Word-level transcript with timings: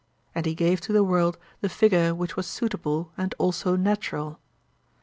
And 0.33 0.47
he 0.47 0.55
gave 0.55 0.81
to 0.81 0.91
the 0.93 1.03
world 1.03 1.37
the 1.59 1.69
figure 1.69 2.15
which 2.15 2.35
was 2.35 2.47
suitable 2.47 3.11
and 3.19 3.35
also 3.37 3.75
natural. 3.75 4.39